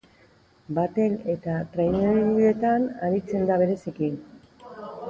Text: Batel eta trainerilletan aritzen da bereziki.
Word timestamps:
Batel 0.77 1.13
eta 1.35 1.59
trainerilletan 1.75 2.89
aritzen 3.11 3.47
da 3.53 3.61
bereziki. 3.65 4.13